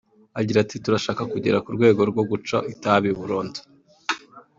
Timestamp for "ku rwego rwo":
1.63-2.23